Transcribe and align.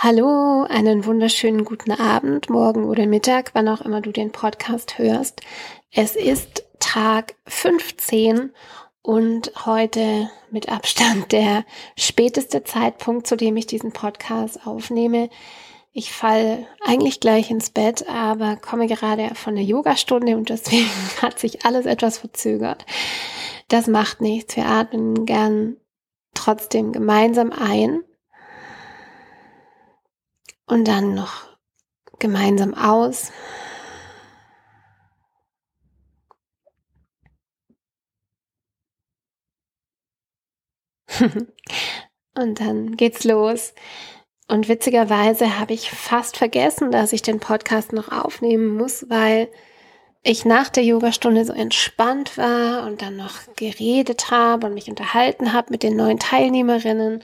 Hallo, 0.00 0.62
einen 0.62 1.06
wunderschönen 1.06 1.64
guten 1.64 1.90
Abend, 1.90 2.48
morgen 2.48 2.84
oder 2.84 3.04
Mittag, 3.08 3.50
wann 3.54 3.66
auch 3.66 3.80
immer 3.80 4.00
du 4.00 4.12
den 4.12 4.30
Podcast 4.30 4.96
hörst. 4.96 5.40
Es 5.90 6.14
ist 6.14 6.64
Tag 6.78 7.34
15 7.48 8.52
und 9.02 9.66
heute 9.66 10.30
mit 10.52 10.68
Abstand 10.68 11.32
der 11.32 11.64
späteste 11.98 12.62
Zeitpunkt, 12.62 13.26
zu 13.26 13.36
dem 13.36 13.56
ich 13.56 13.66
diesen 13.66 13.90
Podcast 13.90 14.64
aufnehme. 14.68 15.30
Ich 15.90 16.12
fall 16.12 16.64
eigentlich 16.86 17.18
gleich 17.18 17.50
ins 17.50 17.70
Bett, 17.70 18.08
aber 18.08 18.54
komme 18.54 18.86
gerade 18.86 19.34
von 19.34 19.56
der 19.56 19.64
Yogastunde 19.64 20.36
und 20.36 20.48
deswegen 20.48 20.88
hat 21.22 21.40
sich 21.40 21.64
alles 21.64 21.86
etwas 21.86 22.18
verzögert. 22.18 22.86
Das 23.66 23.88
macht 23.88 24.20
nichts. 24.20 24.54
Wir 24.54 24.66
atmen 24.66 25.26
gern 25.26 25.76
trotzdem 26.34 26.92
gemeinsam 26.92 27.50
ein 27.50 28.04
und 30.68 30.86
dann 30.86 31.14
noch 31.14 31.48
gemeinsam 32.18 32.74
aus. 32.74 33.32
und 42.34 42.60
dann 42.60 42.96
geht's 42.96 43.24
los. 43.24 43.74
Und 44.46 44.68
witzigerweise 44.68 45.58
habe 45.58 45.74
ich 45.74 45.90
fast 45.90 46.36
vergessen, 46.36 46.90
dass 46.90 47.12
ich 47.12 47.22
den 47.22 47.40
Podcast 47.40 47.92
noch 47.92 48.10
aufnehmen 48.10 48.76
muss, 48.76 49.10
weil 49.10 49.48
ich 50.22 50.44
nach 50.44 50.68
der 50.68 50.84
Yogastunde 50.84 51.44
so 51.44 51.52
entspannt 51.52 52.36
war 52.38 52.86
und 52.86 53.02
dann 53.02 53.16
noch 53.16 53.34
geredet 53.56 54.30
habe 54.30 54.66
und 54.66 54.74
mich 54.74 54.88
unterhalten 54.88 55.52
habe 55.52 55.70
mit 55.70 55.82
den 55.82 55.96
neuen 55.96 56.18
Teilnehmerinnen. 56.18 57.22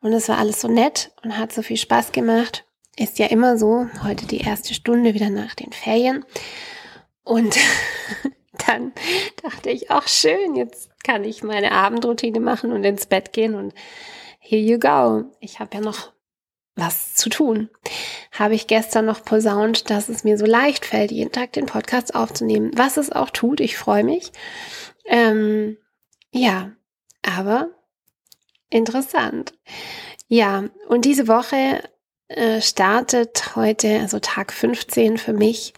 Und 0.00 0.12
es 0.12 0.28
war 0.28 0.38
alles 0.38 0.60
so 0.60 0.68
nett 0.68 1.12
und 1.22 1.36
hat 1.36 1.52
so 1.52 1.62
viel 1.62 1.76
Spaß 1.76 2.12
gemacht. 2.12 2.64
Ist 2.96 3.18
ja 3.18 3.26
immer 3.26 3.56
so, 3.56 3.86
heute 4.02 4.26
die 4.26 4.40
erste 4.40 4.74
Stunde 4.74 5.14
wieder 5.14 5.30
nach 5.30 5.54
den 5.54 5.72
Ferien. 5.72 6.24
Und 7.22 7.56
dann 8.66 8.92
dachte 9.42 9.70
ich, 9.70 9.90
ach 9.90 10.08
schön, 10.08 10.56
jetzt 10.56 10.90
kann 11.02 11.24
ich 11.24 11.42
meine 11.42 11.72
Abendroutine 11.72 12.40
machen 12.40 12.72
und 12.72 12.84
ins 12.84 13.06
Bett 13.06 13.32
gehen 13.32 13.54
und 13.54 13.74
here 14.38 14.62
you 14.62 14.78
go. 14.78 15.30
Ich 15.40 15.60
habe 15.60 15.76
ja 15.76 15.80
noch 15.80 16.12
was 16.76 17.14
zu 17.14 17.28
tun. 17.28 17.68
Habe 18.32 18.54
ich 18.54 18.66
gestern 18.66 19.06
noch 19.06 19.24
posaunt, 19.24 19.90
dass 19.90 20.08
es 20.08 20.24
mir 20.24 20.38
so 20.38 20.46
leicht 20.46 20.86
fällt, 20.86 21.10
jeden 21.10 21.32
Tag 21.32 21.52
den 21.52 21.66
Podcast 21.66 22.14
aufzunehmen. 22.14 22.70
Was 22.74 22.96
es 22.96 23.12
auch 23.12 23.30
tut, 23.30 23.60
ich 23.60 23.76
freue 23.76 24.04
mich. 24.04 24.32
Ähm, 25.04 25.76
ja, 26.32 26.72
aber 27.22 27.70
interessant. 28.70 29.54
Ja, 30.28 30.64
und 30.88 31.04
diese 31.04 31.28
Woche 31.28 31.82
äh, 32.30 32.60
startet 32.60 33.56
heute, 33.56 33.98
also 34.00 34.20
Tag 34.20 34.52
15 34.52 35.18
für 35.18 35.32
mich, 35.32 35.74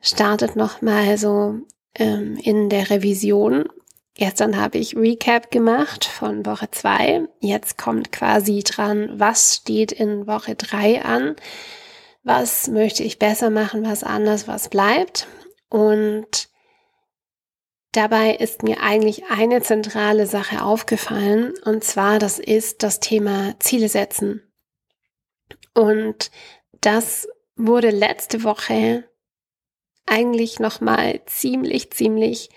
startet 0.00 0.56
nochmal 0.56 1.18
so 1.18 1.60
ähm, 1.94 2.36
in 2.42 2.68
der 2.68 2.90
Revision. 2.90 3.68
Gestern 4.14 4.60
habe 4.60 4.78
ich 4.78 4.96
Recap 4.96 5.52
gemacht 5.52 6.04
von 6.04 6.44
Woche 6.44 6.68
2. 6.70 7.28
Jetzt 7.38 7.78
kommt 7.78 8.10
quasi 8.10 8.64
dran, 8.64 9.20
was 9.20 9.54
steht 9.54 9.92
in 9.92 10.26
Woche 10.26 10.56
3 10.56 11.04
an. 11.04 11.36
Was 12.24 12.66
möchte 12.66 13.04
ich 13.04 13.20
besser 13.20 13.48
machen, 13.48 13.86
was 13.86 14.02
anders, 14.02 14.48
was 14.48 14.70
bleibt. 14.70 15.28
Und 15.70 16.48
dabei 17.92 18.34
ist 18.34 18.64
mir 18.64 18.82
eigentlich 18.82 19.26
eine 19.30 19.62
zentrale 19.62 20.26
Sache 20.26 20.64
aufgefallen. 20.64 21.54
Und 21.64 21.84
zwar, 21.84 22.18
das 22.18 22.40
ist 22.40 22.82
das 22.82 22.98
Thema 22.98 23.54
Ziele 23.60 23.88
setzen. 23.88 24.47
Und 25.78 26.32
das 26.80 27.28
wurde 27.54 27.90
letzte 27.90 28.42
Woche 28.42 29.04
eigentlich 30.06 30.58
nochmal 30.58 31.20
ziemlich, 31.26 31.92
ziemlich 31.92 32.50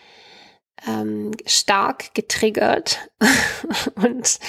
ähm, 0.87 1.29
stark 1.45 2.15
getriggert. 2.15 3.11
Und 3.95 4.39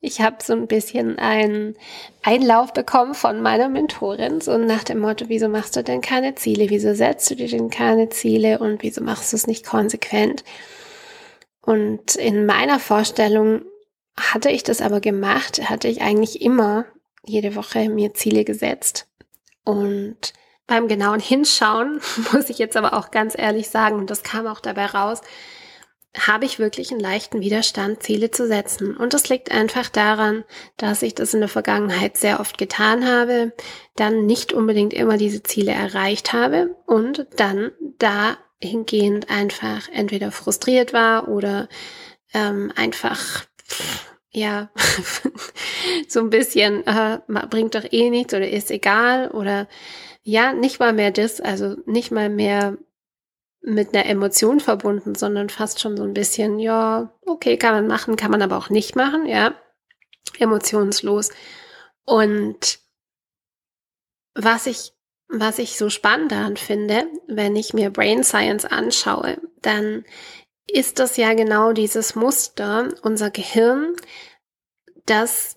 ich 0.00 0.20
habe 0.20 0.38
so 0.42 0.54
ein 0.54 0.66
bisschen 0.66 1.20
einen 1.20 1.76
Einlauf 2.24 2.72
bekommen 2.72 3.14
von 3.14 3.42
meiner 3.42 3.68
Mentorin, 3.68 4.40
so 4.40 4.58
nach 4.58 4.82
dem 4.82 4.98
Motto, 4.98 5.26
wieso 5.28 5.48
machst 5.48 5.76
du 5.76 5.84
denn 5.84 6.00
keine 6.00 6.34
Ziele? 6.34 6.68
Wieso 6.68 6.94
setzt 6.94 7.30
du 7.30 7.36
dir 7.36 7.46
denn 7.46 7.70
keine 7.70 8.08
Ziele? 8.08 8.58
Und 8.58 8.82
wieso 8.82 9.04
machst 9.04 9.32
du 9.32 9.36
es 9.36 9.46
nicht 9.46 9.64
konsequent? 9.64 10.42
Und 11.60 12.16
in 12.16 12.44
meiner 12.44 12.80
Vorstellung 12.80 13.62
hatte 14.18 14.50
ich 14.50 14.64
das 14.64 14.82
aber 14.82 14.98
gemacht, 15.00 15.70
hatte 15.70 15.86
ich 15.86 16.02
eigentlich 16.02 16.42
immer 16.42 16.86
jede 17.24 17.54
Woche 17.54 17.88
mir 17.88 18.14
Ziele 18.14 18.44
gesetzt. 18.44 19.08
Und 19.64 20.32
beim 20.66 20.88
genauen 20.88 21.20
Hinschauen 21.20 22.00
muss 22.32 22.50
ich 22.50 22.58
jetzt 22.58 22.76
aber 22.76 22.94
auch 22.94 23.10
ganz 23.10 23.36
ehrlich 23.36 23.68
sagen, 23.68 23.96
und 23.96 24.10
das 24.10 24.22
kam 24.22 24.46
auch 24.46 24.60
dabei 24.60 24.86
raus, 24.86 25.20
habe 26.18 26.44
ich 26.44 26.58
wirklich 26.58 26.90
einen 26.90 27.00
leichten 27.00 27.40
Widerstand, 27.40 28.02
Ziele 28.02 28.30
zu 28.32 28.48
setzen. 28.48 28.96
Und 28.96 29.14
das 29.14 29.28
liegt 29.28 29.52
einfach 29.52 29.88
daran, 29.88 30.44
dass 30.76 31.02
ich 31.02 31.14
das 31.14 31.34
in 31.34 31.40
der 31.40 31.48
Vergangenheit 31.48 32.16
sehr 32.16 32.40
oft 32.40 32.58
getan 32.58 33.06
habe, 33.06 33.52
dann 33.94 34.26
nicht 34.26 34.52
unbedingt 34.52 34.92
immer 34.92 35.16
diese 35.16 35.42
Ziele 35.42 35.72
erreicht 35.72 36.32
habe 36.32 36.74
und 36.86 37.26
dann 37.36 37.70
dahingehend 37.98 39.30
einfach 39.30 39.88
entweder 39.92 40.32
frustriert 40.32 40.92
war 40.92 41.28
oder 41.28 41.68
ähm, 42.34 42.72
einfach 42.74 43.44
ja, 44.32 44.70
so 46.08 46.20
ein 46.20 46.30
bisschen, 46.30 46.86
äh, 46.86 47.18
bringt 47.48 47.74
doch 47.74 47.84
eh 47.90 48.10
nichts 48.10 48.34
oder 48.34 48.48
ist 48.48 48.70
egal 48.70 49.30
oder 49.30 49.68
ja, 50.22 50.52
nicht 50.52 50.80
mal 50.80 50.92
mehr 50.92 51.10
das, 51.10 51.40
also 51.40 51.76
nicht 51.86 52.10
mal 52.10 52.28
mehr 52.28 52.76
mit 53.62 53.94
einer 53.94 54.06
Emotion 54.06 54.60
verbunden, 54.60 55.14
sondern 55.14 55.50
fast 55.50 55.80
schon 55.80 55.96
so 55.96 56.02
ein 56.04 56.14
bisschen, 56.14 56.58
ja, 56.58 57.12
okay, 57.26 57.56
kann 57.56 57.74
man 57.74 57.86
machen, 57.86 58.16
kann 58.16 58.30
man 58.30 58.42
aber 58.42 58.56
auch 58.56 58.70
nicht 58.70 58.96
machen, 58.96 59.26
ja, 59.26 59.54
emotionslos. 60.38 61.30
Und 62.04 62.78
was 64.34 64.66
ich, 64.66 64.92
was 65.28 65.58
ich 65.58 65.76
so 65.76 65.90
spannend 65.90 66.32
daran 66.32 66.56
finde, 66.56 67.06
wenn 67.26 67.54
ich 67.56 67.74
mir 67.74 67.90
Brain 67.90 68.24
Science 68.24 68.64
anschaue, 68.64 69.38
dann 69.60 70.04
ist 70.66 70.98
das 70.98 71.16
ja 71.16 71.34
genau 71.34 71.72
dieses 71.72 72.14
Muster. 72.14 72.88
Unser 73.02 73.30
Gehirn, 73.30 73.94
das 75.06 75.56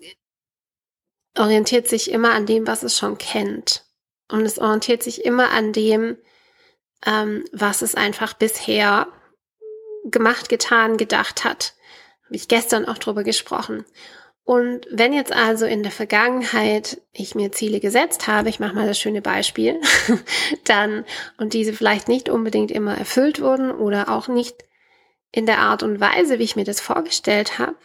orientiert 1.37 1.87
sich 1.87 2.11
immer 2.11 2.33
an 2.33 2.45
dem, 2.45 2.67
was 2.67 2.83
es 2.83 2.97
schon 2.97 3.17
kennt. 3.17 3.85
Und 4.29 4.45
es 4.45 4.59
orientiert 4.59 5.03
sich 5.03 5.25
immer 5.25 5.51
an 5.51 5.73
dem, 5.73 6.17
ähm, 7.05 7.45
was 7.51 7.81
es 7.81 7.95
einfach 7.95 8.33
bisher 8.33 9.07
gemacht, 10.05 10.49
getan, 10.49 10.97
gedacht 10.97 11.43
hat. 11.43 11.73
Habe 12.25 12.35
ich 12.35 12.47
gestern 12.47 12.85
auch 12.85 12.97
drüber 12.97 13.23
gesprochen. 13.23 13.85
Und 14.45 14.87
wenn 14.91 15.13
jetzt 15.13 15.31
also 15.31 15.65
in 15.65 15.83
der 15.83 15.91
Vergangenheit 15.91 17.01
ich 17.13 17.33
mir 17.33 17.53
Ziele 17.53 17.79
gesetzt 17.79 18.27
habe, 18.27 18.49
ich 18.49 18.59
mache 18.59 18.75
mal 18.75 18.87
das 18.87 18.99
schöne 18.99 19.21
Beispiel, 19.21 19.79
dann 20.65 21.05
und 21.37 21.53
diese 21.53 21.71
vielleicht 21.71 22.09
nicht 22.09 22.27
unbedingt 22.27 22.69
immer 22.69 22.97
erfüllt 22.97 23.41
wurden 23.41 23.71
oder 23.71 24.09
auch 24.09 24.27
nicht 24.27 24.65
in 25.31 25.45
der 25.45 25.59
Art 25.59 25.81
und 25.81 26.01
Weise, 26.01 26.39
wie 26.39 26.43
ich 26.43 26.57
mir 26.57 26.65
das 26.65 26.81
vorgestellt 26.81 27.57
habe. 27.57 27.75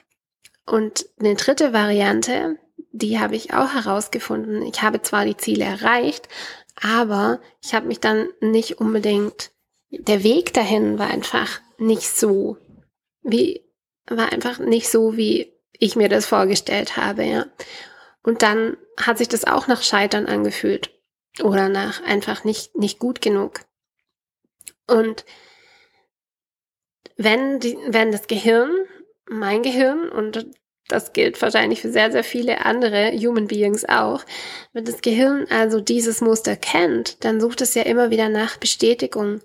Und 0.69 1.09
eine 1.19 1.35
dritte 1.35 1.73
Variante, 1.73 2.59
die 2.93 3.19
habe 3.19 3.37
ich 3.37 3.55
auch 3.55 3.73
herausgefunden. 3.73 4.63
Ich 4.63 4.83
habe 4.83 5.01
zwar 5.01 5.25
die 5.25 5.37
Ziele 5.37 5.65
erreicht, 5.65 6.29
aber 6.77 7.41
ich 7.63 7.75
habe 7.75 7.87
mich 7.87 8.01
dann 8.01 8.29
nicht 8.41 8.79
unbedingt, 8.79 9.51
der 9.91 10.23
Weg 10.23 10.53
dahin 10.53 10.99
war 10.99 11.09
einfach 11.09 11.61
nicht 11.79 12.09
so, 12.09 12.59
wie, 13.23 13.65
war 14.07 14.31
einfach 14.31 14.59
nicht 14.59 14.91
so, 14.91 15.17
wie 15.17 15.55
ich 15.73 15.97
mir 15.97 16.11
das 16.11 16.27
vorgestellt 16.27 16.97
habe, 16.99 17.25
ja. 17.25 17.47
Und 18.23 18.43
dann 18.43 18.77
hat 18.99 19.17
sich 19.17 19.29
das 19.29 19.47
auch 19.47 19.69
nach 19.69 19.83
Scheitern 19.83 20.27
angefühlt 20.27 20.91
oder 21.43 21.71
nach 21.71 22.03
einfach 22.03 22.45
nicht, 22.45 22.77
nicht 22.77 22.99
gut 22.99 23.23
genug. 23.23 23.61
Und 24.87 25.25
wenn, 27.17 27.59
die, 27.61 27.79
wenn 27.87 28.13
das 28.13 28.27
Gehirn, 28.27 28.71
mein 29.29 29.63
Gehirn, 29.63 30.09
und 30.09 30.47
das 30.89 31.13
gilt 31.13 31.41
wahrscheinlich 31.43 31.83
für 31.83 31.93
sehr, 31.93 32.11
sehr 32.11 32.25
viele 32.25 32.65
andere 32.65 33.13
Human 33.13 33.47
Beings 33.47 33.85
auch, 33.85 34.25
wenn 34.73 34.85
das 34.85 35.03
Gehirn 35.03 35.47
also 35.51 35.81
dieses 35.81 36.21
Muster 36.21 36.57
kennt, 36.57 37.25
dann 37.25 37.41
sucht 37.41 37.61
es 37.61 37.75
ja 37.75 37.83
immer 37.83 38.11
wieder 38.11 38.29
nach 38.29 38.57
Bestätigung 38.57 39.41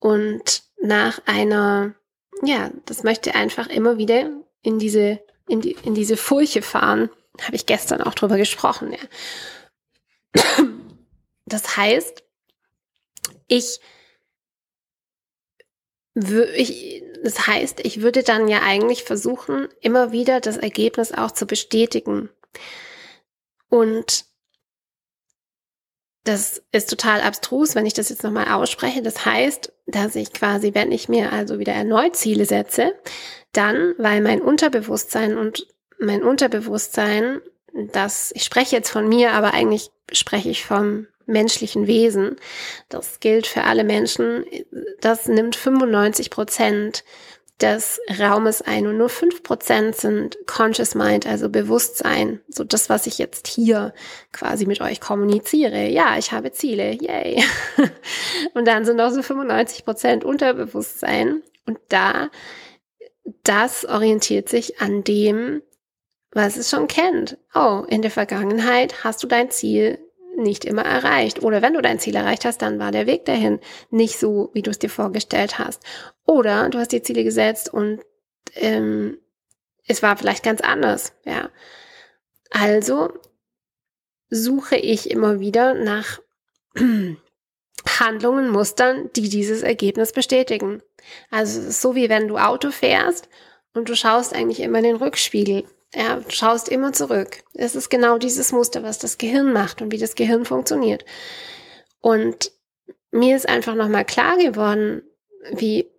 und 0.00 0.62
nach 0.82 1.20
einer, 1.26 1.94
ja, 2.42 2.70
das 2.86 3.04
möchte 3.04 3.34
einfach 3.34 3.68
immer 3.68 3.98
wieder 3.98 4.30
in 4.62 4.78
diese, 4.78 5.20
in, 5.46 5.60
die, 5.60 5.76
in 5.84 5.94
diese 5.94 6.16
Furche 6.16 6.62
fahren. 6.62 7.10
Habe 7.40 7.56
ich 7.56 7.66
gestern 7.66 8.02
auch 8.02 8.14
drüber 8.14 8.36
gesprochen, 8.36 8.92
ja. 8.92 8.98
Das 11.46 11.76
heißt, 11.76 12.22
ich 13.48 13.80
ich, 16.54 17.02
das 17.22 17.46
heißt, 17.46 17.80
ich 17.84 18.02
würde 18.02 18.22
dann 18.22 18.48
ja 18.48 18.60
eigentlich 18.62 19.04
versuchen, 19.04 19.68
immer 19.80 20.12
wieder 20.12 20.40
das 20.40 20.56
Ergebnis 20.56 21.12
auch 21.12 21.30
zu 21.30 21.46
bestätigen. 21.46 22.30
Und 23.68 24.24
das 26.24 26.62
ist 26.70 26.90
total 26.90 27.22
abstrus, 27.22 27.74
wenn 27.74 27.86
ich 27.86 27.94
das 27.94 28.10
jetzt 28.10 28.22
nochmal 28.22 28.48
ausspreche. 28.48 29.02
Das 29.02 29.24
heißt, 29.24 29.72
dass 29.86 30.16
ich 30.16 30.32
quasi, 30.32 30.74
wenn 30.74 30.92
ich 30.92 31.08
mir 31.08 31.32
also 31.32 31.58
wieder 31.58 31.72
erneut 31.72 32.16
Ziele 32.16 32.44
setze, 32.44 32.94
dann, 33.52 33.94
weil 33.98 34.20
mein 34.20 34.42
Unterbewusstsein 34.42 35.38
und 35.38 35.66
mein 35.98 36.22
Unterbewusstsein, 36.22 37.40
das, 37.92 38.32
ich 38.34 38.44
spreche 38.44 38.76
jetzt 38.76 38.90
von 38.90 39.08
mir, 39.08 39.32
aber 39.32 39.54
eigentlich 39.54 39.90
spreche 40.12 40.50
ich 40.50 40.64
vom 40.64 41.06
menschlichen 41.30 41.86
Wesen. 41.86 42.36
Das 42.88 43.20
gilt 43.20 43.46
für 43.46 43.64
alle 43.64 43.84
Menschen. 43.84 44.44
Das 45.00 45.26
nimmt 45.26 45.56
95 45.56 46.30
Prozent 46.30 47.04
des 47.60 48.00
Raumes 48.18 48.62
ein 48.62 48.86
und 48.86 48.96
nur 48.96 49.08
fünf 49.08 49.42
Prozent 49.42 49.94
sind 49.96 50.38
Conscious 50.46 50.94
Mind, 50.94 51.26
also 51.26 51.48
Bewusstsein. 51.50 52.40
So 52.48 52.64
das, 52.64 52.88
was 52.88 53.06
ich 53.06 53.18
jetzt 53.18 53.46
hier 53.48 53.92
quasi 54.32 54.66
mit 54.66 54.80
euch 54.80 55.00
kommuniziere. 55.00 55.88
Ja, 55.88 56.16
ich 56.18 56.32
habe 56.32 56.52
Ziele, 56.52 56.92
yay. 56.92 57.42
und 58.54 58.66
dann 58.66 58.84
sind 58.84 58.96
noch 58.96 59.10
so 59.10 59.20
95% 59.20 60.24
Unterbewusstsein. 60.24 61.42
Und 61.66 61.78
da, 61.88 62.30
das 63.44 63.84
orientiert 63.84 64.48
sich 64.48 64.80
an 64.80 65.04
dem, 65.04 65.62
was 66.32 66.56
es 66.56 66.70
schon 66.70 66.86
kennt. 66.86 67.38
Oh, 67.54 67.84
in 67.88 68.02
der 68.02 68.10
Vergangenheit 68.10 69.04
hast 69.04 69.22
du 69.22 69.26
dein 69.26 69.50
Ziel 69.50 69.98
nicht 70.40 70.64
immer 70.64 70.84
erreicht. 70.84 71.42
Oder 71.42 71.62
wenn 71.62 71.74
du 71.74 71.82
dein 71.82 71.98
Ziel 71.98 72.16
erreicht 72.16 72.44
hast, 72.44 72.62
dann 72.62 72.78
war 72.78 72.90
der 72.90 73.06
Weg 73.06 73.24
dahin 73.24 73.60
nicht 73.90 74.18
so, 74.18 74.50
wie 74.52 74.62
du 74.62 74.70
es 74.70 74.78
dir 74.78 74.90
vorgestellt 74.90 75.58
hast. 75.58 75.82
Oder 76.26 76.68
du 76.68 76.78
hast 76.78 76.92
dir 76.92 77.02
Ziele 77.02 77.24
gesetzt 77.24 77.72
und 77.72 78.00
ähm, 78.54 79.18
es 79.86 80.02
war 80.02 80.16
vielleicht 80.16 80.42
ganz 80.42 80.60
anders. 80.60 81.12
Ja. 81.24 81.50
Also 82.50 83.12
suche 84.28 84.76
ich 84.76 85.10
immer 85.10 85.40
wieder 85.40 85.74
nach 85.74 86.20
Handlungen, 87.98 88.50
Mustern, 88.50 89.10
die 89.16 89.28
dieses 89.28 89.62
Ergebnis 89.62 90.12
bestätigen. 90.12 90.82
Also 91.30 91.70
so 91.70 91.94
wie 91.94 92.08
wenn 92.08 92.28
du 92.28 92.38
Auto 92.38 92.70
fährst 92.70 93.28
und 93.74 93.88
du 93.88 93.96
schaust 93.96 94.34
eigentlich 94.34 94.60
immer 94.60 94.78
in 94.78 94.84
den 94.84 94.96
Rückspiegel. 94.96 95.64
Ja, 95.94 96.20
schaust 96.28 96.68
immer 96.68 96.92
zurück. 96.92 97.42
Es 97.54 97.74
ist 97.74 97.90
genau 97.90 98.18
dieses 98.18 98.52
Muster, 98.52 98.82
was 98.82 98.98
das 98.98 99.18
Gehirn 99.18 99.52
macht 99.52 99.82
und 99.82 99.90
wie 99.90 99.98
das 99.98 100.14
Gehirn 100.14 100.44
funktioniert. 100.44 101.04
Und 102.00 102.52
mir 103.10 103.36
ist 103.36 103.48
einfach 103.48 103.74
nochmal 103.74 104.04
klar 104.04 104.36
geworden, 104.36 105.02
wie, 105.52 105.90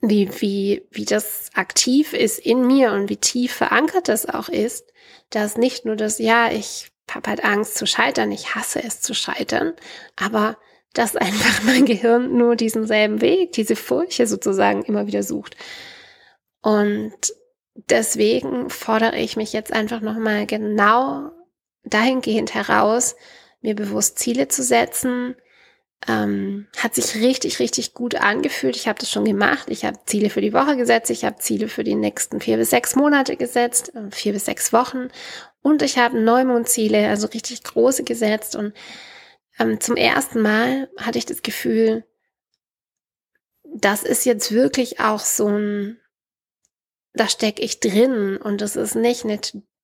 wie, 0.00 0.30
wie, 0.40 0.86
wie 0.90 1.04
das 1.04 1.50
aktiv 1.54 2.14
ist 2.14 2.38
in 2.38 2.66
mir 2.66 2.92
und 2.92 3.10
wie 3.10 3.18
tief 3.18 3.52
verankert 3.52 4.08
das 4.08 4.26
auch 4.26 4.48
ist, 4.48 4.92
dass 5.28 5.58
nicht 5.58 5.84
nur 5.84 5.96
das, 5.96 6.18
ja, 6.18 6.50
ich 6.50 6.90
habe 7.10 7.28
halt 7.28 7.44
Angst 7.44 7.76
zu 7.76 7.86
scheitern, 7.86 8.32
ich 8.32 8.54
hasse 8.54 8.82
es 8.82 9.00
zu 9.00 9.14
scheitern, 9.14 9.74
aber 10.16 10.56
dass 10.94 11.16
einfach 11.16 11.62
mein 11.64 11.84
Gehirn 11.84 12.36
nur 12.36 12.56
diesen 12.56 12.86
selben 12.86 13.20
Weg, 13.20 13.52
diese 13.52 13.76
Furche 13.76 14.26
sozusagen 14.26 14.82
immer 14.84 15.06
wieder 15.06 15.22
sucht. 15.22 15.56
Und 16.62 17.34
deswegen 17.88 18.70
fordere 18.70 19.16
ich 19.16 19.36
mich 19.36 19.52
jetzt 19.52 19.72
einfach 19.72 20.00
nochmal 20.00 20.46
genau 20.46 21.30
dahingehend 21.84 22.54
heraus, 22.54 23.16
mir 23.60 23.74
bewusst 23.74 24.18
Ziele 24.18 24.48
zu 24.48 24.62
setzen. 24.62 25.36
Ähm, 26.08 26.66
hat 26.78 26.94
sich 26.94 27.14
richtig, 27.16 27.58
richtig 27.58 27.92
gut 27.92 28.14
angefühlt. 28.14 28.74
Ich 28.74 28.88
habe 28.88 28.98
das 28.98 29.10
schon 29.10 29.26
gemacht. 29.26 29.68
Ich 29.68 29.84
habe 29.84 29.98
Ziele 30.06 30.30
für 30.30 30.40
die 30.40 30.54
Woche 30.54 30.78
gesetzt. 30.78 31.10
Ich 31.10 31.26
habe 31.26 31.36
Ziele 31.36 31.68
für 31.68 31.84
die 31.84 31.94
nächsten 31.94 32.40
vier 32.40 32.56
bis 32.56 32.70
sechs 32.70 32.96
Monate 32.96 33.36
gesetzt, 33.36 33.94
äh, 33.94 34.10
vier 34.10 34.32
bis 34.32 34.46
sechs 34.46 34.72
Wochen. 34.72 35.08
Und 35.60 35.82
ich 35.82 35.98
habe 35.98 36.18
Neumondziele, 36.18 37.06
also 37.08 37.26
richtig 37.26 37.62
große 37.64 38.04
gesetzt. 38.04 38.56
Und 38.56 38.72
ähm, 39.58 39.78
zum 39.78 39.96
ersten 39.96 40.40
Mal 40.40 40.88
hatte 40.96 41.18
ich 41.18 41.26
das 41.26 41.42
Gefühl, 41.42 42.04
das 43.62 44.02
ist 44.02 44.24
jetzt 44.24 44.52
wirklich 44.52 45.00
auch 45.00 45.20
so 45.20 45.48
ein 45.48 45.99
da 47.12 47.28
stecke 47.28 47.62
ich 47.62 47.80
drin 47.80 48.36
und 48.36 48.60
das 48.60 48.76
ist 48.76 48.94
nicht 48.94 49.24
eine, 49.24 49.40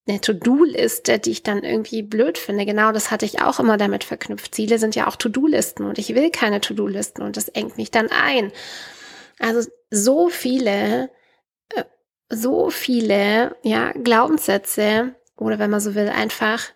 eine 0.08 0.20
To-Do-Liste, 0.20 1.19
die 1.19 1.32
ich 1.32 1.43
dann 1.43 1.64
irgendwie 1.64 2.02
blöd 2.02 2.38
finde. 2.38 2.64
Genau 2.64 2.93
das 2.93 3.11
hatte 3.11 3.26
ich 3.26 3.40
auch 3.40 3.58
immer 3.58 3.76
damit 3.76 4.05
verknüpft. 4.05 4.55
Ziele 4.55 4.78
sind 4.78 4.94
ja 4.94 5.08
auch 5.08 5.17
To-Do-Listen 5.17 5.84
und 5.84 5.99
ich 5.99 6.14
will 6.14 6.31
keine 6.31 6.61
To-Do-Listen 6.61 7.23
und 7.23 7.37
das 7.37 7.49
engt 7.49 7.76
mich 7.76 7.90
dann 7.90 8.08
ein. 8.11 8.52
Also 9.38 9.69
so 9.90 10.28
viele, 10.28 11.11
äh, 11.75 11.84
so 12.31 12.70
viele, 12.70 13.56
ja, 13.62 13.93
Glaubenssätze 13.93 15.14
oder 15.37 15.58
wenn 15.58 15.70
man 15.70 15.81
so 15.81 15.94
will, 15.94 16.08
einfach 16.08 16.70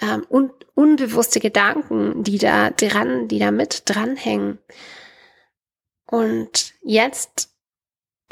ähm, 0.00 0.24
un 0.28 0.52
unbewusste 0.74 1.38
Gedanken, 1.38 2.24
die 2.24 2.38
da 2.38 2.70
dran, 2.70 3.28
die 3.28 3.38
da 3.38 3.52
mit 3.52 3.82
dranhängen. 3.86 4.58
Und 6.06 6.74
jetzt 6.82 7.53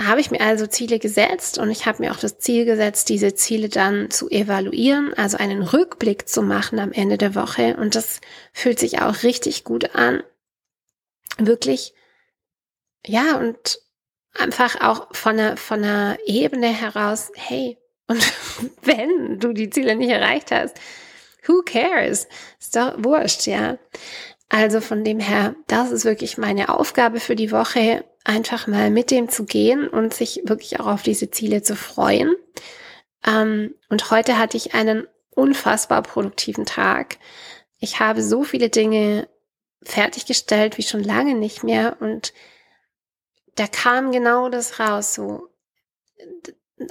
habe 0.01 0.21
ich 0.21 0.31
mir 0.31 0.41
also 0.41 0.67
Ziele 0.67 0.99
gesetzt 0.99 1.59
und 1.59 1.71
ich 1.71 1.87
habe 1.87 2.03
mir 2.03 2.13
auch 2.13 2.19
das 2.19 2.39
Ziel 2.39 2.65
gesetzt, 2.65 3.09
diese 3.09 3.35
Ziele 3.35 3.69
dann 3.69 4.11
zu 4.11 4.31
evaluieren, 4.31 5.13
also 5.15 5.37
einen 5.37 5.63
Rückblick 5.63 6.29
zu 6.29 6.43
machen 6.43 6.79
am 6.79 6.93
Ende 6.93 7.19
der 7.19 7.35
Woche. 7.35 7.77
Und 7.77 7.95
das 7.95 8.21
fühlt 8.53 8.79
sich 8.79 9.03
auch 9.03 9.23
richtig 9.23 9.65
gut 9.65 9.95
an. 9.95 10.23
Wirklich, 11.39 11.95
ja, 13.07 13.37
und 13.37 13.79
einfach 14.35 14.81
auch 14.81 15.15
von 15.15 15.37
der, 15.37 15.57
von 15.57 15.83
der 15.83 16.19
Ebene 16.27 16.69
heraus, 16.69 17.31
hey, 17.37 17.79
und 18.09 18.33
wenn 18.83 19.39
du 19.39 19.53
die 19.53 19.71
Ziele 19.71 19.95
nicht 19.95 20.11
erreicht 20.11 20.51
hast, 20.51 20.79
who 21.47 21.63
cares? 21.63 22.29
Ist 22.61 22.77
doch 22.77 22.95
wurscht, 22.99 23.47
ja. 23.47 23.79
Also 24.49 24.81
von 24.81 25.05
dem 25.05 25.19
her, 25.19 25.55
das 25.67 25.91
ist 25.91 26.05
wirklich 26.05 26.37
meine 26.37 26.69
Aufgabe 26.69 27.21
für 27.21 27.37
die 27.37 27.53
Woche, 27.53 28.05
einfach 28.25 28.67
mal 28.67 28.91
mit 28.91 29.11
dem 29.11 29.29
zu 29.29 29.45
gehen 29.45 29.89
und 29.89 30.15
sich 30.15 30.43
wirklich 30.45 30.81
auch 30.81 30.87
auf 30.87 31.03
diese 31.03 31.31
Ziele 31.31 31.63
zu 31.63 31.77
freuen. 31.77 32.35
Ähm, 33.27 33.75
und 33.89 34.11
heute 34.11 34.39
hatte 34.39 34.57
ich 34.57 34.75
einen 34.75 35.07
unfassbar 35.31 36.03
produktiven 36.03 36.67
Tag. 36.67 37.19
Ich 37.79 38.01
habe 38.01 38.23
so 38.23 38.45
viele 38.45 38.69
Dinge 38.69 39.29
fertiggestellt 39.83 40.79
wie 40.79 40.83
schon 40.83 41.03
lange 41.03 41.35
nicht 41.35 41.65
mehr 41.65 41.97
und 42.01 42.33
da 43.57 43.67
kam 43.67 44.13
genau 44.13 44.49
das 44.49 44.79
raus, 44.79 45.15
so 45.15 45.49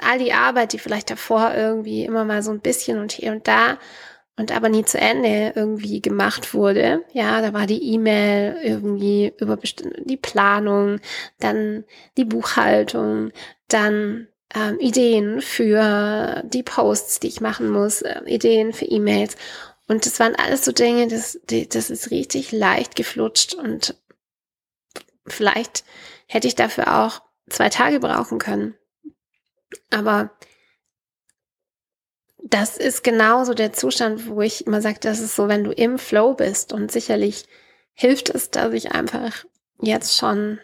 all 0.01 0.19
die 0.19 0.33
Arbeit, 0.33 0.73
die 0.73 0.79
vielleicht 0.79 1.09
davor 1.09 1.53
irgendwie 1.55 2.05
immer 2.05 2.23
mal 2.25 2.43
so 2.43 2.51
ein 2.51 2.59
bisschen 2.59 2.99
und 2.99 3.11
hier 3.11 3.31
und 3.31 3.47
da 3.47 3.77
und 4.41 4.51
aber 4.51 4.69
nie 4.69 4.83
zu 4.83 4.97
Ende 4.99 5.53
irgendwie 5.55 6.01
gemacht 6.01 6.55
wurde. 6.55 7.05
Ja, 7.13 7.41
da 7.41 7.53
war 7.53 7.67
die 7.67 7.93
E-Mail 7.93 8.57
irgendwie 8.63 9.31
über 9.39 9.55
die 9.57 10.17
Planung, 10.17 10.99
dann 11.39 11.85
die 12.17 12.25
Buchhaltung, 12.25 13.31
dann 13.67 14.27
ähm, 14.55 14.79
Ideen 14.79 15.41
für 15.41 16.41
die 16.43 16.63
Posts, 16.63 17.19
die 17.19 17.27
ich 17.27 17.39
machen 17.39 17.69
muss, 17.69 18.01
äh, 18.01 18.21
Ideen 18.25 18.73
für 18.73 18.85
E-Mails. 18.85 19.35
Und 19.87 20.07
das 20.07 20.19
waren 20.19 20.35
alles 20.35 20.65
so 20.65 20.71
Dinge, 20.71 21.07
das, 21.07 21.39
das 21.45 21.91
ist 21.91 22.09
richtig 22.09 22.51
leicht 22.51 22.95
geflutscht 22.95 23.53
und 23.53 23.95
vielleicht 25.27 25.83
hätte 26.25 26.47
ich 26.47 26.55
dafür 26.55 26.99
auch 26.99 27.21
zwei 27.47 27.69
Tage 27.69 27.99
brauchen 27.99 28.39
können. 28.39 28.73
Aber 29.91 30.31
das 32.51 32.77
ist 32.77 33.03
genauso 33.03 33.53
der 33.53 33.73
Zustand, 33.73 34.27
wo 34.27 34.41
ich 34.41 34.67
immer 34.67 34.81
sage, 34.81 34.99
das 34.99 35.19
ist 35.19 35.35
so, 35.35 35.47
wenn 35.47 35.63
du 35.63 35.71
im 35.71 35.97
Flow 35.97 36.33
bist 36.33 36.73
und 36.73 36.91
sicherlich 36.91 37.45
hilft 37.93 38.29
es, 38.29 38.51
dass 38.51 38.73
ich 38.73 38.91
einfach 38.91 39.45
jetzt 39.81 40.17
schon 40.17 40.59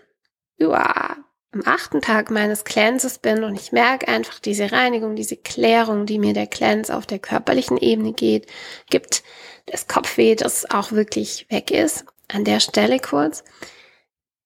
ja, 0.58 1.16
am 1.54 1.64
achten 1.66 2.02
Tag 2.02 2.30
meines 2.30 2.66
Cleanses 2.66 3.20
bin 3.20 3.44
und 3.46 3.56
ich 3.56 3.72
merke 3.72 4.08
einfach 4.10 4.40
diese 4.40 4.72
Reinigung, 4.72 5.16
diese 5.16 5.38
Klärung, 5.38 6.06
die 6.06 6.20
mir 6.20 6.34
der 6.34 6.48
Cleanse 6.48 6.96
auf 6.96 7.06
der 7.06 7.20
körperlichen 7.20 7.78
Ebene 7.78 8.12
geht, 8.12 8.48
gibt 8.90 9.24
das 9.66 9.88
Kopfweh, 9.88 10.36
das 10.36 10.70
auch 10.70 10.92
wirklich 10.92 11.48
weg 11.50 11.72
ist. 11.72 12.06
An 12.28 12.44
der 12.44 12.60
Stelle 12.60 13.00
kurz. 13.00 13.46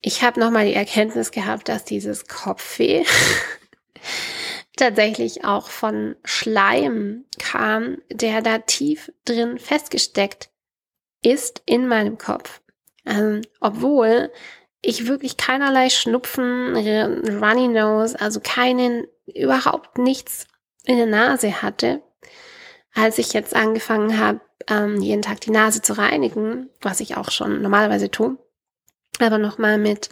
Ich 0.01 0.21
habe 0.21 0.39
nochmal 0.39 0.65
die 0.65 0.75
Erkenntnis 0.75 1.31
gehabt, 1.31 1.69
dass 1.69 1.86
dieses 1.86 2.27
Kopfweh 2.27 3.03
tatsächlich 4.77 5.43
auch 5.45 5.67
von 5.67 6.15
Schleim 6.23 7.25
kam, 7.39 7.97
der 8.09 8.41
da 8.41 8.59
tief 8.59 9.11
drin 9.25 9.57
festgesteckt 9.57 10.49
ist 11.21 11.61
in 11.65 11.87
meinem 11.87 12.17
Kopf. 12.17 12.61
Ähm, 13.05 13.41
obwohl 13.59 14.31
ich 14.81 15.07
wirklich 15.07 15.37
keinerlei 15.37 15.89
Schnupfen, 15.89 16.75
Runny 16.75 17.67
Nose, 17.67 18.19
also 18.19 18.39
keinen, 18.39 19.05
überhaupt 19.27 19.97
nichts 19.97 20.47
in 20.85 20.97
der 20.97 21.05
Nase 21.05 21.61
hatte, 21.61 22.01
als 22.93 23.17
ich 23.17 23.33
jetzt 23.33 23.55
angefangen 23.55 24.17
habe, 24.17 24.41
ähm, 24.67 25.01
jeden 25.01 25.21
Tag 25.21 25.41
die 25.41 25.51
Nase 25.51 25.81
zu 25.81 25.97
reinigen, 25.97 26.69
was 26.81 26.99
ich 26.99 27.17
auch 27.17 27.31
schon 27.31 27.61
normalerweise 27.61 28.09
tue, 28.09 28.37
aber 29.19 29.37
nochmal 29.37 29.77
mit 29.77 30.09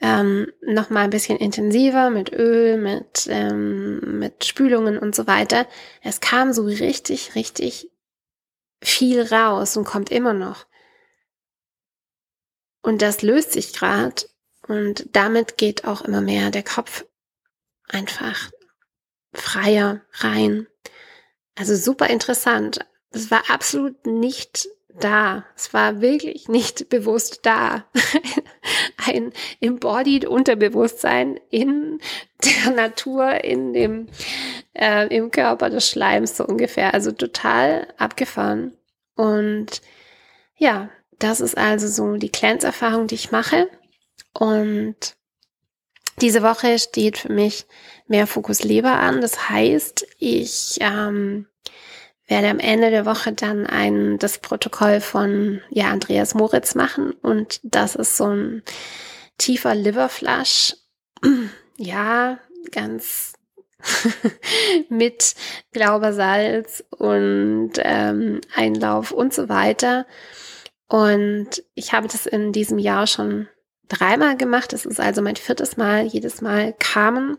ähm, 0.00 0.52
noch 0.62 0.90
mal 0.90 1.02
ein 1.02 1.10
bisschen 1.10 1.38
intensiver 1.38 2.10
mit 2.10 2.32
Öl, 2.32 2.76
mit 2.76 3.26
ähm, 3.28 4.18
mit 4.18 4.44
Spülungen 4.44 4.98
und 4.98 5.14
so 5.14 5.26
weiter. 5.26 5.66
Es 6.02 6.20
kam 6.20 6.52
so 6.52 6.64
richtig, 6.64 7.34
richtig 7.34 7.90
viel 8.80 9.22
raus 9.22 9.76
und 9.76 9.84
kommt 9.84 10.10
immer 10.10 10.34
noch. 10.34 10.66
Und 12.82 13.02
das 13.02 13.22
löst 13.22 13.52
sich 13.52 13.72
gerade 13.72 14.22
und 14.68 15.08
damit 15.12 15.56
geht 15.56 15.84
auch 15.84 16.02
immer 16.02 16.20
mehr 16.20 16.50
der 16.50 16.62
Kopf 16.62 17.04
einfach 17.88 18.50
freier 19.32 20.02
rein. 20.12 20.66
Also 21.56 21.74
super 21.74 22.08
interessant. 22.08 22.86
Es 23.10 23.30
war 23.30 23.50
absolut 23.50 24.06
nicht 24.06 24.68
da. 25.00 25.44
Es 25.56 25.72
war 25.74 26.00
wirklich 26.00 26.48
nicht 26.48 26.88
bewusst 26.88 27.40
da. 27.44 27.84
Ein 29.06 29.32
embodied 29.60 30.24
Unterbewusstsein 30.24 31.38
in 31.50 32.00
der 32.44 32.72
Natur, 32.72 33.44
in 33.44 33.72
dem, 33.72 34.08
äh, 34.74 35.14
im 35.14 35.30
Körper 35.30 35.70
des 35.70 35.88
Schleims 35.88 36.36
so 36.36 36.44
ungefähr. 36.44 36.94
Also 36.94 37.12
total 37.12 37.88
abgefahren. 37.96 38.76
Und 39.14 39.82
ja, 40.56 40.90
das 41.18 41.40
ist 41.40 41.56
also 41.56 41.88
so 41.88 42.16
die 42.16 42.30
Cleanse-Erfahrung, 42.30 43.06
die 43.06 43.16
ich 43.16 43.30
mache. 43.30 43.68
Und 44.32 45.16
diese 46.20 46.42
Woche 46.42 46.78
steht 46.78 47.18
für 47.18 47.32
mich 47.32 47.66
mehr 48.06 48.26
Fokus 48.26 48.64
Leber 48.64 48.98
an. 48.98 49.20
Das 49.20 49.48
heißt, 49.48 50.06
ich 50.18 50.78
ähm, 50.80 51.46
werde 52.28 52.48
am 52.48 52.58
Ende 52.58 52.90
der 52.90 53.06
Woche 53.06 53.32
dann 53.32 53.66
ein, 53.66 54.18
das 54.18 54.38
Protokoll 54.38 55.00
von 55.00 55.60
ja, 55.70 55.90
Andreas 55.90 56.34
Moritz 56.34 56.74
machen. 56.74 57.12
Und 57.22 57.60
das 57.64 57.94
ist 57.94 58.16
so 58.16 58.26
ein 58.26 58.62
tiefer 59.38 59.74
Liverflush. 59.74 60.76
ja, 61.76 62.38
ganz 62.70 63.32
mit 64.88 65.34
Glaubersalz 65.72 66.84
und 66.90 67.72
ähm, 67.78 68.40
Einlauf 68.54 69.10
und 69.10 69.32
so 69.32 69.48
weiter. 69.48 70.06
Und 70.88 71.62
ich 71.74 71.92
habe 71.92 72.08
das 72.08 72.26
in 72.26 72.52
diesem 72.52 72.78
Jahr 72.78 73.06
schon 73.06 73.48
dreimal 73.88 74.36
gemacht. 74.36 74.72
Das 74.72 74.84
ist 74.84 75.00
also 75.00 75.22
mein 75.22 75.36
viertes 75.36 75.76
Mal. 75.76 76.04
Jedes 76.04 76.40
Mal 76.40 76.74
kamen 76.78 77.38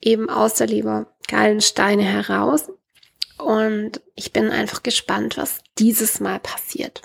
eben 0.00 0.30
aus 0.30 0.54
der 0.54 0.66
Leber 0.66 1.06
Gallensteine 1.28 2.02
heraus. 2.02 2.70
Und 3.42 4.00
ich 4.14 4.32
bin 4.32 4.50
einfach 4.50 4.82
gespannt, 4.82 5.36
was 5.36 5.60
dieses 5.78 6.20
Mal 6.20 6.38
passiert. 6.40 7.02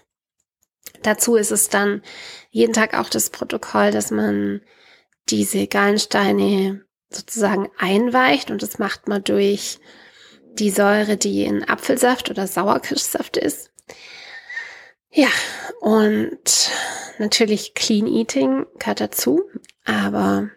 Dazu 1.04 1.36
ist 1.36 1.52
es 1.52 1.70
dann 1.70 2.02
jeden 2.50 2.74
Tag 2.74 2.94
auch 2.94 3.10
das 3.10 3.30
Protokoll, 3.30 3.92
dass 3.92 4.12
man 4.12 4.62
diese 5.30 5.68
Gallensteine 5.68 6.86
sozusagen 7.10 7.70
einweicht 7.78 8.52
und 8.52 8.62
das 8.62 8.80
macht 8.80 9.08
man 9.08 9.24
durch 9.24 9.80
die 10.54 10.72
Säure, 10.72 11.18
die 11.18 11.44
in 11.44 11.68
Apfelsaft 11.68 12.30
oder 12.30 12.48
Sauerkirschsaft 12.48 13.38
ist. 13.38 13.72
Ja, 15.12 15.30
und 15.80 16.72
natürlich 17.18 17.74
Clean 17.74 18.08
Eating 18.08 18.66
gehört 18.78 19.00
dazu, 19.00 19.44
aber 19.86 20.50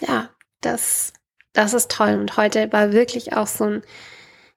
ja, 0.00 0.30
das, 0.60 1.12
das 1.52 1.74
ist 1.74 1.90
toll. 1.90 2.14
Und 2.14 2.36
heute 2.36 2.72
war 2.72 2.92
wirklich 2.92 3.32
auch 3.32 3.46
so 3.46 3.64
ein, 3.64 3.82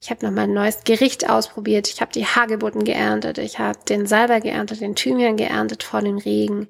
ich 0.05 0.11
habe 0.11 0.25
nochmal 0.25 0.45
ein 0.45 0.53
neues 0.53 0.83
Gericht 0.83 1.29
ausprobiert. 1.29 1.89
Ich 1.89 1.99
habe 1.99 2.11
die 2.11 2.25
Hagebutten 2.25 2.83
geerntet, 2.83 3.37
ich 3.37 3.59
habe 3.59 3.79
den 3.89 4.05
Salbei 4.05 4.39
geerntet, 4.39 4.81
den 4.81 4.95
Thymian 4.95 5.35
geerntet 5.35 5.83
vor 5.83 6.01
dem 6.01 6.17
Regen. 6.17 6.69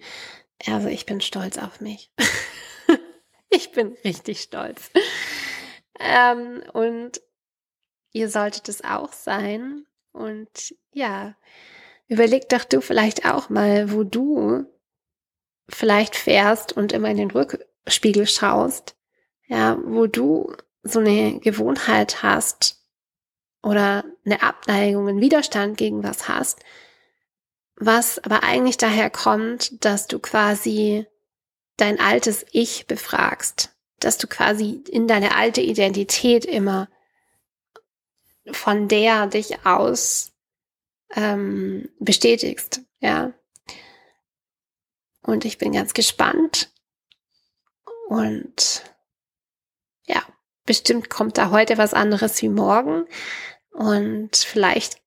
Also 0.65 0.87
ich 0.87 1.05
bin 1.05 1.21
stolz 1.21 1.57
auf 1.57 1.81
mich. 1.81 2.11
ich 3.49 3.71
bin 3.71 3.95
richtig 4.03 4.41
stolz. 4.41 4.89
Ähm, 5.99 6.63
und 6.73 7.21
ihr 8.13 8.29
solltet 8.29 8.69
es 8.69 8.83
auch 8.83 9.11
sein. 9.13 9.85
Und 10.13 10.73
ja, 10.93 11.35
Überleg 12.07 12.49
doch 12.49 12.65
du 12.65 12.81
vielleicht 12.81 13.25
auch 13.25 13.49
mal, 13.49 13.91
wo 13.91 14.03
du 14.03 14.65
vielleicht 15.67 16.15
fährst 16.15 16.73
und 16.73 16.93
immer 16.93 17.09
in 17.09 17.17
den 17.17 17.31
Rückspiegel 17.31 18.27
schaust, 18.27 18.95
ja, 19.47 19.77
wo 19.83 20.05
du 20.05 20.55
so 20.83 20.99
eine 20.99 21.39
Gewohnheit 21.39 22.21
hast 22.21 22.84
oder 23.65 24.05
eine 24.23 24.43
Abneigung, 24.43 25.07
einen 25.07 25.21
Widerstand 25.21 25.75
gegen 25.75 26.03
was 26.03 26.29
hast, 26.29 26.59
was 27.75 28.19
aber 28.19 28.43
eigentlich 28.43 28.77
daher 28.77 29.09
kommt, 29.09 29.83
dass 29.83 30.05
du 30.05 30.19
quasi 30.19 31.07
dein 31.75 31.99
altes 31.99 32.45
Ich 32.51 32.85
befragst, 32.85 33.75
dass 33.99 34.19
du 34.19 34.27
quasi 34.27 34.83
in 34.87 35.07
deine 35.07 35.35
alte 35.35 35.61
Identität 35.61 36.45
immer 36.45 36.87
von 38.51 38.87
der 38.87 39.25
dich 39.25 39.65
aus 39.65 40.31
ähm, 41.15 41.89
bestätigst, 41.99 42.81
ja. 42.99 43.33
Und 45.23 45.43
ich 45.43 45.57
bin 45.57 45.71
ganz 45.71 45.95
gespannt. 45.95 46.69
Und 48.09 48.83
ja, 50.05 50.21
bestimmt 50.67 51.09
kommt 51.09 51.39
da 51.39 51.49
heute 51.49 51.79
was 51.79 51.95
anderes 51.95 52.39
wie 52.43 52.49
morgen. 52.49 53.07
Und 53.75 54.35
vielleicht 54.37 55.01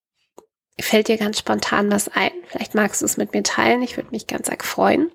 fällt 0.79 1.09
dir 1.09 1.17
ganz 1.17 1.39
spontan 1.39 1.91
was 1.91 2.09
ein. 2.09 2.33
Vielleicht 2.47 2.75
magst 2.75 3.01
du 3.01 3.07
es 3.07 3.17
mit 3.17 3.33
mir 3.33 3.43
teilen. 3.43 3.83
Ich 3.83 3.97
würde 3.97 4.11
mich 4.11 4.27
ganz 4.27 4.49
arg 4.49 4.65
freuen. 4.65 5.11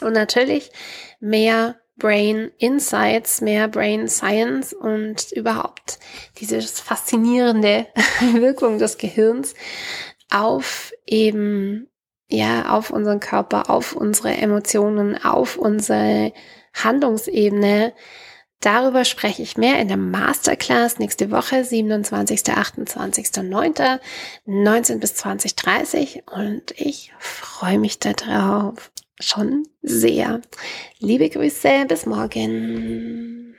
Und 0.00 0.12
natürlich 0.12 0.70
mehr 1.20 1.80
Brain 1.96 2.50
Insights, 2.58 3.40
mehr 3.40 3.68
Brain 3.68 4.08
Science 4.08 4.72
und 4.72 5.32
überhaupt 5.32 5.98
diese 6.38 6.60
faszinierende 6.62 7.86
Wirkung 8.32 8.78
des 8.78 8.98
Gehirns 8.98 9.54
auf 10.30 10.92
eben, 11.06 11.88
ja, 12.28 12.70
auf 12.70 12.90
unseren 12.90 13.20
Körper, 13.20 13.68
auf 13.68 13.94
unsere 13.94 14.32
Emotionen, 14.32 15.22
auf 15.22 15.56
unsere 15.56 16.32
Handlungsebene. 16.74 17.92
Darüber 18.60 19.06
spreche 19.06 19.42
ich 19.42 19.56
mehr 19.56 19.78
in 19.80 19.88
der 19.88 19.96
Masterclass 19.96 20.98
nächste 20.98 21.30
Woche, 21.30 21.64
27. 21.64 22.50
28. 22.50 23.42
9. 23.42 23.74
19 24.44 25.00
bis 25.00 25.14
20.30 25.14 26.30
und 26.30 26.72
ich 26.78 27.12
freue 27.18 27.78
mich 27.78 27.98
darauf 27.98 28.90
schon 29.18 29.66
sehr. 29.82 30.42
Liebe 30.98 31.30
Grüße, 31.30 31.86
bis 31.88 32.04
morgen. 32.04 33.56